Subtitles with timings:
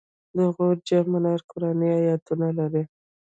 [0.35, 2.83] د غور جام منار قرآني آیتونه لري